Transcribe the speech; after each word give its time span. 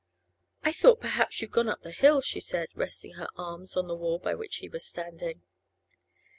'I 0.63 0.71
thought 0.71 0.99
perhaps 0.99 1.43
you'd 1.43 1.51
gone 1.51 1.69
up 1.69 1.83
the 1.83 1.91
hill,' 1.91 2.21
she 2.21 2.39
said, 2.39 2.69
resting 2.73 3.13
her 3.21 3.27
arms 3.35 3.77
on 3.77 3.85
the 3.87 3.95
wall 3.95 4.17
by 4.17 4.33
which 4.33 4.55
he 4.55 4.67
was 4.67 4.83
standing. 4.83 5.43